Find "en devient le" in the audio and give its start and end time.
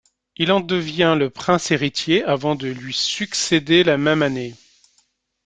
0.51-1.29